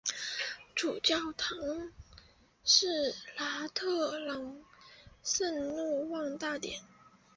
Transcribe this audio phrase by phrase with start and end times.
[0.73, 1.93] 主教座堂
[2.63, 4.63] 是拉特朗
[5.21, 6.81] 圣若望大殿。